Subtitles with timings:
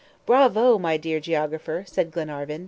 [0.25, 0.79] "Bravo!
[0.79, 2.59] my dear geographer," said Glenarvan.